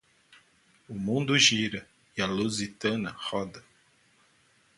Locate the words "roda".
3.29-3.63